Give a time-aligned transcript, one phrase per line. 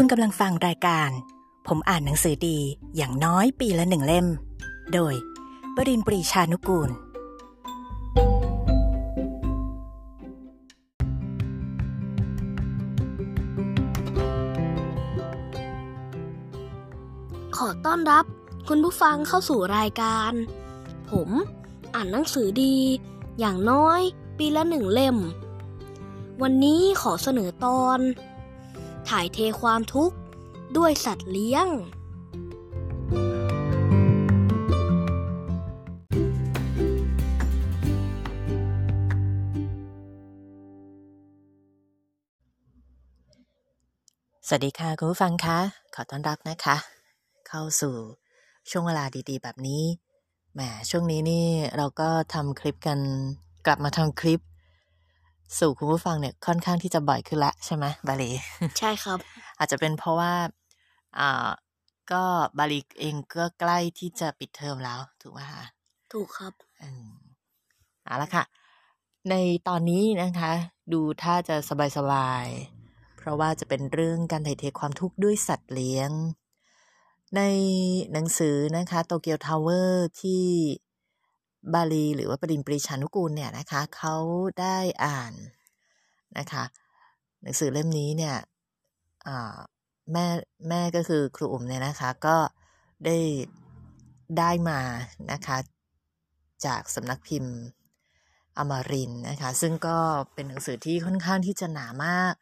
[0.00, 1.10] คุณกำลังฟังรายการ
[1.66, 2.58] ผมอ่านหนังสือดี
[2.96, 4.26] อย่างน้อยปีละหนึ่งเล่ม
[4.92, 5.14] โดย
[5.76, 6.90] บรินปรีชานุกูล
[17.56, 18.24] ขอต้อนรับ
[18.68, 20.32] คุณผู้ฟังเข้าสู่รายการ
[21.10, 21.28] ผม
[21.94, 22.76] อ่านหนังสือดี
[23.38, 24.00] อย่างน้อย
[24.38, 25.16] ปีละหนึ่งเล่ม
[26.42, 28.00] วันนี้ขอเสนอตอน
[29.08, 30.16] ถ่ายเทความทุกข์
[30.76, 31.66] ด้วยสัตว์เลี้ยง
[44.48, 45.58] สวัสดีค่ะ คุณผู้ฟังคะ
[45.94, 46.76] ขอต้อนรับนะคะ
[47.48, 47.94] เข้าสู่
[48.70, 49.82] ช่วงเวลาดีๆ แบบนี้
[50.54, 50.60] แหม
[50.90, 51.46] ช่วงนี้นี่
[51.76, 52.98] เราก็ทำคลิปกัน
[53.66, 54.40] กลับมาทำคลิป
[55.58, 58.30] สู่คุณผู้ฟังเนี่ยค่อนข้างที่จะบ่อยขึ้นละใช่ไหมบาลี
[58.78, 59.18] ใช่ครับ
[59.58, 60.32] อาจจะเป็นเพราะว่า
[61.18, 61.48] อ่า
[62.12, 62.22] ก็
[62.58, 65.64] บาลีเองก็ใกล้ที่จะปิดเทอมแล้ว ถูกไหมคะ
[66.12, 67.08] ถูกครับอืม
[68.04, 68.44] เอาละค่ะ
[69.30, 69.34] ใน
[69.68, 70.52] ตอนนี้นะคะ
[70.92, 71.56] ดูถ้าจะ
[71.96, 76.10] สบายๆเพราะว่าจะเป็นเรื่องการถ่ายเทความทุกข์ด้วยสัตว์เลี้ยง
[77.36, 77.42] ใน
[78.12, 80.44] หนังสือนะคะโตเกียวทาวเวอร์ที่
[81.74, 84.16] บาลีหรือว่าปรินปรีชานุกูลเนี่ยนะคะเขา
[84.60, 85.32] ได้อ่าน
[86.38, 86.64] นะคะ
[87.42, 88.36] หนังสือเล่มนี้เนี่ย
[90.12, 90.26] แม่
[90.68, 92.36] แม่ก็คือครูอุ๋มเนี่ยนะคะก็
[93.04, 93.18] ได้
[94.38, 94.80] ได้มา
[95.32, 95.58] นะคะ
[96.66, 97.54] จากสำนักพิมพ์
[98.58, 99.98] อมรินทร์นะคะซึ่งก็
[100.34, 102.34] เป็นหนังสือที่ค่อนข้างที่จะหนามาก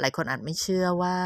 [0.00, 1.18] หลายคนอาจไม่เชื่อว่า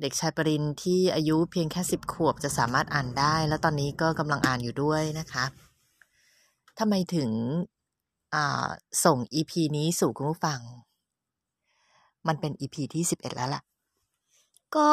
[0.00, 5.44] เด็กชายปรินที่อายุเพียงแค่สิบขวบจะสามารถอ่านได้ แล้วตอนนี้ก็กำลังอ่านอยู่ด้วยนะคะ
[6.84, 7.30] ทำไมถึง
[8.34, 8.68] อ่า
[9.04, 10.60] ส่ง EP นี้สู่คุณผู้ฟัง
[12.26, 13.62] มันเป็น EP ที่สิบเอ็ดแล้วล่ะ
[14.76, 14.90] ก็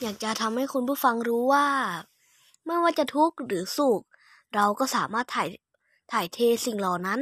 [0.00, 1.66] อยากจะทำให้คุณผู้ฟังรู้ว่า
[2.66, 4.02] ไม่ว่าจะทุกข์หรือสุข
[4.54, 5.48] เราก็สามารถถ่าย
[6.12, 7.20] ถ่ายเทสิ่งเหล่านั้น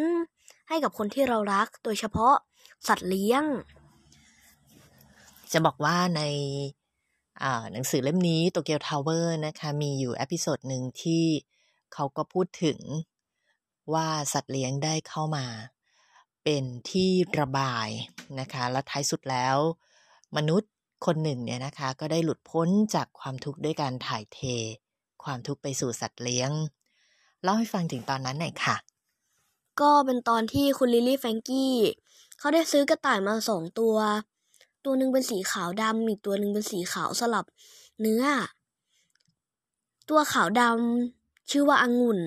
[0.69, 2.34] ให้กับคนที่เรารัก โดยเฉพาะ
[2.88, 3.44] สัตว์เลี้ยง
[5.53, 6.22] จะบอกว่าใน
[7.42, 11.25] อ่าหนังสือเล่มนี้โตเกียวทาวเวอร์นะคะ มีอยู่ episode หนึ่งที่
[11.94, 12.78] เขาก็พูดถึง
[13.94, 15.47] ว่าสัตว์เลี้ยงได้เข้ามา
[16.44, 17.10] เป็นที่
[17.41, 17.88] ระบาย
[18.41, 19.56] นะคะและท้ายสุดแล้ว
[20.37, 20.72] มนุษย์
[21.06, 24.41] คนหนึ่งเนี่ยนะคะก็ได้หลุดพ้นจากความทุกข์ด้วยการถ่ายเท
[25.25, 26.50] ความทุกข์ไปสู่สัตว์เลี้ยง
[27.43, 28.76] เล่าให้ฟังถึงตอนนั้นหน่อยค่ะ
[29.81, 31.75] ก็เป็นตอนที่คุณลิลี่แฟรงกี้
[32.38, 33.97] เขาได้ซื้อกระต่ายมาสองตัว
[34.84, 37.47] ตัวหนึ่งเป็นสีขาวดำอีกตัวหนึ่งเป็นสีขาวสลับ
[38.00, 38.25] เนื้อ
[40.09, 42.20] ตัวขาวดำชื่อว่าองุ่น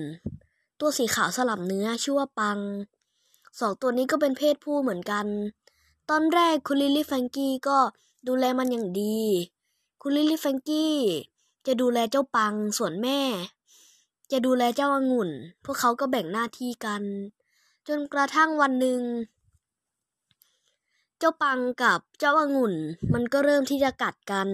[0.84, 2.58] ตัวสีขาวสลับเนื้อชื่อว่าปัง
[3.60, 5.26] สองตัวนี้ก็เป็นเพศผู้เหมือนกัน
[6.10, 7.78] ตอนแรกคุณลิลี่แฟรงกี้ก็
[8.28, 9.20] ดูแลมันอย่างดี
[10.02, 10.94] คุณลิลี่แฟรงกี้
[11.66, 13.20] จะดูแลเจ้าปังส่วนแม่
[14.32, 15.30] จะดูแลเจ้าองุ่น
[15.64, 17.02] พวกเขาก็แบ่งหน้าที่กัน
[17.88, 19.00] จนกระทั่งวันหนึ่ง
[21.18, 22.74] เจ้าปังกับเจ้าองุ่น
[23.12, 24.48] มันก็เริ่มที่จะกัดกัน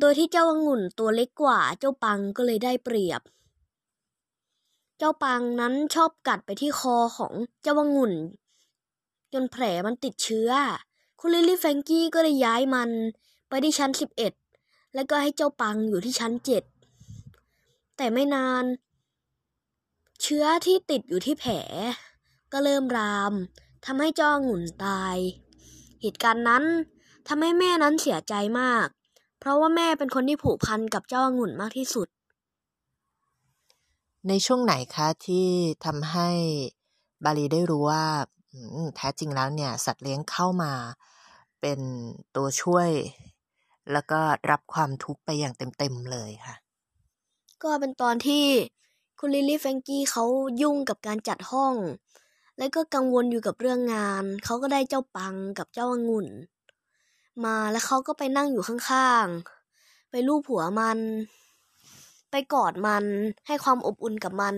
[0.00, 3.22] โดยที่เจ้าองุ่นตัวเล็กกว่าเจ้าปังก็เลยได้เปรียบ
[5.02, 8.12] เจ้าปังนั้นชอบกัดไปที่คอของเจ้าองุ่น
[9.32, 10.50] จนแผลมันติดเชื้อ
[11.20, 12.90] คุณลิลลี่แฟงกี้ก็เลยย้ายมัน
[13.48, 14.32] ไปที่ชั้นสิบเอ็ด
[14.94, 16.62] แล้วก็ให้เจ้าปังอยู่ที่ชั้นเจ็ด
[17.96, 18.64] แต่ไม่นาน
[20.22, 21.54] เชื้อที่ติดอยู่ที่แผล
[22.52, 23.32] ก็เริ่มราม
[23.86, 25.16] ทำให้เจ้าองุ่นตาย
[26.00, 26.64] เหตุการณ์นั้น
[27.28, 28.86] ทำให้แม่นั้นเสียใจมาก
[29.38, 32.08] เพราะว่าแม่เป็นคนที่ผูกพันกับเจ้าองุ่นมากที่สุด
[34.28, 35.46] ในช่วงไหนคะที่
[35.84, 36.28] ทำให้
[37.24, 38.04] บาลีได้รู้ว่า
[38.96, 40.72] แท้จริงแล้วเนี่ย สัตว์เลี้ยงเข้ามา
[41.60, 41.80] เป็น
[42.36, 42.90] ตัวช่วย
[43.92, 44.20] แล้วก็
[44.50, 46.54] รับความทุกข์ไปอย่างเต็มๆเลยค่ะ
[47.62, 48.44] ก็เป็นตอนที่
[49.18, 50.24] คุณลิลลี่แฟงกี้เขา
[50.62, 51.74] ยุ่งกับการจัดห้อง
[52.58, 56.28] และก็กังวลอยู่กับเรื่องงาน เขาก็ได้เจ้าปังกับเจ้าองุ่น
[57.44, 60.98] มาแล้วเขาก็ไปนั่งอยู่ข้างๆ ไปลูบหัวมัน
[62.30, 63.04] ไปกอดมัน
[63.46, 64.54] ให้ความอบอุ่นกับมัน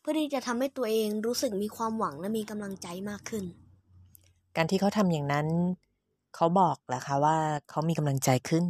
[0.00, 3.44] เพื่อที่จะทำให้ตัวเองรู้สึกมีความหวังและมีกำลังใจมากขึ้น
[4.56, 5.46] การที่เขาทำอย่างนั้น
[6.34, 7.36] เขาบอกแหละคะว่า
[7.70, 8.64] เขามีกำลังใจขึ้น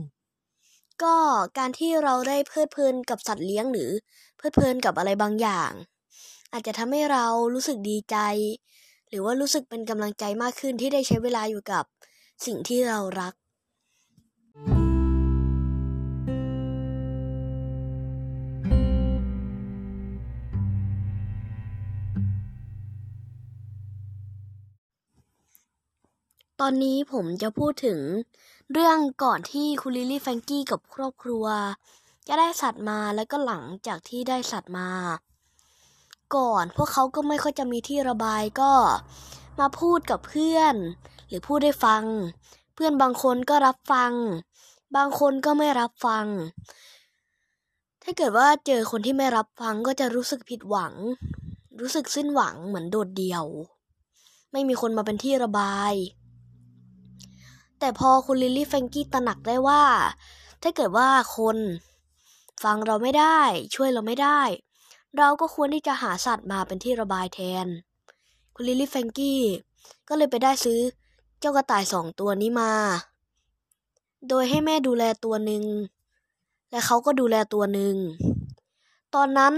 [1.02, 1.16] ก็
[1.58, 3.90] การที่เราได้เพลิดเพลินกับสัตว์เลี้ยงหรือ
[4.36, 5.70] เพลิดเพลินกับอะไรบางอย่าง
[6.52, 8.16] อาจจะทำให้เรารู้สึกดีใจ
[9.08, 11.84] หรือว่ารู้สึกเป็นกำลังใจมากขึ้นที่ได้ใช้เวลาอยู่กับ
[12.46, 13.34] สิ่งที่เรารัก
[14.54, 14.83] ก
[26.60, 28.00] ตอนนี้ผมจะพูดถึง
[28.72, 31.46] เรื่องก่อนที่คุณลิลลี่แฟงกี้กับครอบครัว
[32.26, 34.90] จะได้สัตว์มาแล้วก็หลังจากที่ได้สัตว์มา
[36.36, 38.72] ก่อนพวกเขาก็ไม่ค่อยจะมีที่ระบายก็
[39.60, 40.74] มาพูดกับเพื่อน
[41.28, 42.04] หรือพูดได้ฟัง
[42.74, 44.12] เพื่อนบางคนก็รับฟัง
[44.96, 46.26] บางคนก็ไม่รับฟัง
[48.02, 50.94] ถ้าเกิดว่าเจอคนที่ไม่รับฟังก็จะรู้สึกผิดหวัง
[51.80, 53.44] รู้สึกสิ้นหวังเหมือนโดดเดี่ยว
[54.52, 55.94] ไม่มีคนมาเป็นที่ระบาย
[57.78, 59.82] แต่พอคุณลิลลี่แฟงกี้ตระหนักได้ว่า
[60.62, 61.58] ถ้าเกิดว่าคน
[62.62, 63.40] ฟังเราไม่ได้
[63.74, 64.40] ช่วยเราไม่ได้
[65.18, 67.66] เราก็ควรที่จะหาสัตว์มาเป็นที่ระบายแทน
[68.54, 69.42] คุณลิลลี่แฟงกี้
[70.08, 70.80] ก็เลยไปได้ซื้อ
[71.40, 72.72] เจ้ากระต่ายสองตัวนี้มา
[74.28, 75.64] โดยให้แม่ดูแลตัวหนึ่ง
[76.70, 77.96] และเขาก็ดูแลตัวหนึ่ง
[79.14, 79.54] ตอนนั้น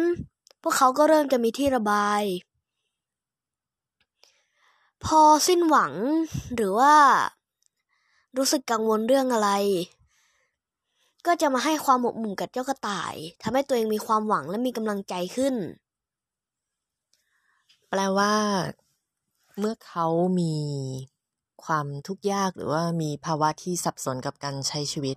[0.63, 2.23] พวกเขาก็เริ่มจะมีที่ระบาย
[5.05, 5.93] พอสิ้นหวัง
[6.55, 6.95] หรือว่า
[8.37, 9.51] รู้สึกกังวลเรื่องอะไร
[11.27, 15.55] ก็จะมาให้ความหมกมุ่นกับเจ้ากระต่ายทำให้ตัวเองมีความหวังและมีกำลังใจขึ้น
[17.89, 18.35] แปลว่า
[19.59, 20.07] เมื่อเขา
[20.41, 20.55] มี
[21.65, 25.17] ความทุกข์ยากหรือว่ามีภาวะที่สับสนกับการใช้ชีวิต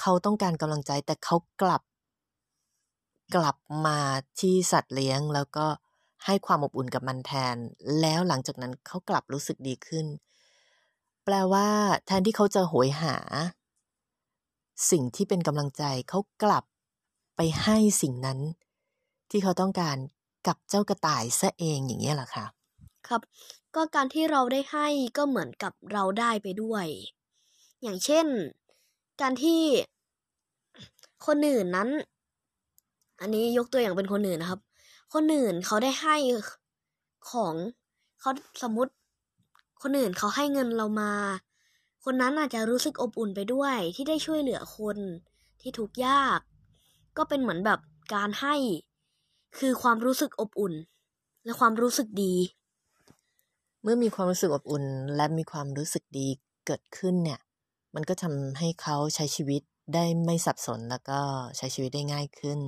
[0.00, 1.82] เขาต้องการกำลังใจแต่เขากลับ
[3.34, 3.98] กลับมา
[4.40, 5.66] ที่สัตว์เลี้ยงแล้วก็
[6.24, 7.56] ให้ความอบอุ่นกับมันแทน
[8.00, 10.06] แล้วหลังจากนั้นเขากลับรู้สึกดีขึ้น
[11.24, 11.68] แปลว่า
[12.06, 13.16] แทนที่เขาจะโหยหา
[14.90, 16.64] สิ่งที่เป็นกำลังใจเขากลับ
[17.36, 18.38] ไปให้สิ่งนั้น
[19.30, 19.96] ที่เขาต้องการ
[20.46, 22.44] กับเจ้ากระต่ายซะเองอย่างนี้แหละค่ะ
[23.08, 23.20] ครับ
[23.74, 26.86] ก็การที่เราได้ให้ก็เหมือนกับเราได้ไปด้วย
[27.82, 28.26] อย่างเช่น
[29.20, 29.60] การที่
[31.26, 31.88] คนอื่นนั้น
[33.20, 34.60] อันนี้ยกตัวอย่างเป็นคนอื่นนะครับ
[35.14, 36.16] คนอื่นเขาได้ให้
[37.30, 37.54] ของ
[38.20, 38.30] เขา
[38.62, 38.92] สมมติ
[39.86, 41.12] คนอื่นเขาให้เงินเรามา
[42.04, 44.98] คนนั้นอาจจะรู้สึกอบอุ่นไปด้วยที่ได้ช่วยเหลือคน
[45.60, 46.40] ที่ทุกข์ยาก
[47.16, 47.80] ก็เป็นเหมือนแบบ
[48.14, 48.54] การให้
[49.58, 50.74] คือความรู้สึกอบอุ่น
[51.44, 52.34] และความรู้สึกดี
[53.82, 54.84] เมื่อมีความรู้สึกอบอุ่น
[55.16, 56.28] และมีความรู้สึกดี
[56.66, 57.40] เกิดขึ้นเนี่ย
[57.94, 59.62] มันก็ทำให้เขาใช้ชีวิต
[59.94, 61.20] ได้ไม่สับสนแล้วก็
[61.56, 62.60] ใช้ชีวิตได้ง่ายขึ้น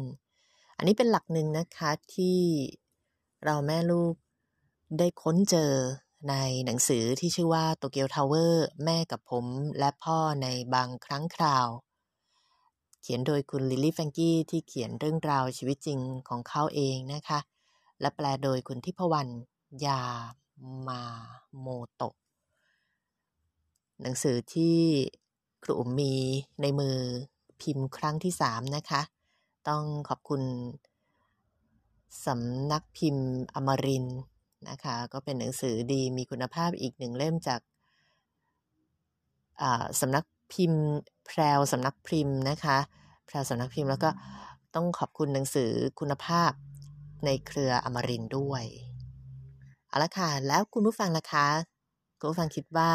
[0.76, 2.38] อันนี้เป็นหลักหนึ่งนะคะที่
[3.44, 4.14] เราแม่ลูก
[4.98, 5.72] ได้ค้นเจอ
[6.28, 6.34] ใน
[6.64, 9.46] หนังสือที่ชื่อว่าโตเกียวทาวเวอร์แม่กับผม
[9.78, 11.68] และพ่อในบางครั้งคราว
[13.00, 17.38] เขียนโดยคุณลิลี่แฟรงกี้ที่เขียนเรื่องราวชีวิตจริงของเขาเองนะคะ
[18.00, 19.32] และแปลโดยคุณทิพวรรณ
[19.84, 20.02] ยา
[20.88, 21.02] มา
[21.58, 22.14] โมโตะ
[24.02, 24.76] หนังสือที่
[25.64, 26.14] ครูมมี
[26.60, 26.96] ในมือ
[27.60, 29.02] พิมพ์ครั้งที่สามนะคะ
[29.68, 30.42] ต้องขอบคุณ
[32.26, 34.06] สำนักพิมพ์อมริน
[34.70, 37.60] นะคะ ก็เป็นหนังสือดีมีคุณภาพอีกหนึ่งเล่มจาก
[40.00, 40.84] สำนักพิมพ์
[41.26, 42.78] แพรวสำนักพิมพ์นะคะ
[43.26, 44.10] แพรวสำนักพิมพ์แล้วก็
[44.74, 46.50] ต้องขอบคุณหนังสือคุณภาพ
[47.24, 48.64] ในเครืออมรินด้วย
[49.88, 51.48] เอาละค่ะ แล้วคุณผู้ฟังล่ะคะ
[52.18, 52.92] คุณผู้ฟังคิดว่า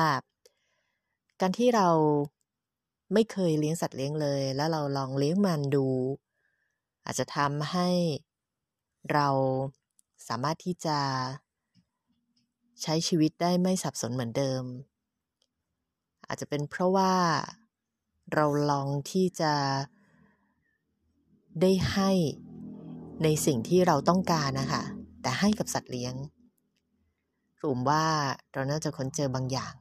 [1.42, 1.90] การที่เรา
[3.14, 5.88] ไม่เคยเลี้ยงสัตว์เลี้ยงเลย แล้วเราลองเลี้ยงมันดู
[7.06, 7.90] อาจจะทำให้
[9.14, 9.28] เรา
[10.28, 11.00] สามารถที่จะ
[12.84, 14.64] ใช้ชีวิตได้ไม่สับสนเหมือนเดิม
[16.28, 17.14] อาจจะเป็นเพราะว่า
[18.34, 19.54] เราลองที่จะ
[21.62, 22.12] ได้ให้
[23.24, 24.84] ในสิ่งที่เราต้องการนะคะ
[25.22, 26.14] แต่ให้กับสัตว์เลี้ยง
[27.62, 28.06] กลุ่มว่า
[28.54, 29.74] เราน่าจะค้นเจอบางอย่าง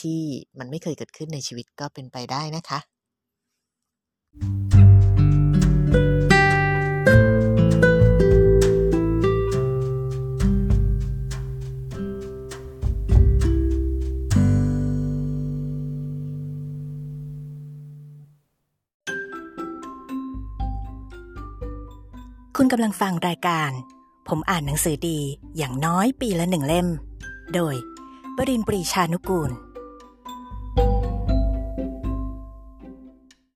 [0.00, 0.20] ที่
[0.58, 2.78] มันไม่เคยเกิดขึ้นในชีวิตก็เป็นไปได้นะคะ
[22.60, 23.70] คุณกำลังฟังรายการ
[24.28, 25.20] ผมอ่านหนังสือดี
[25.56, 26.88] อย่างน้อยปีละหนึ่งเล่ม
[27.54, 27.74] โดย
[28.36, 29.50] บรินปรีชานุกูล